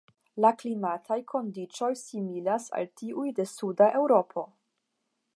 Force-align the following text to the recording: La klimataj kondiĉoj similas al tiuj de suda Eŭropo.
La 0.43 0.49
klimataj 0.59 1.17
kondiĉoj 1.33 1.89
similas 1.99 2.65
al 2.79 2.89
tiuj 3.01 3.27
de 3.41 3.45
suda 3.51 3.91
Eŭropo. 4.01 4.47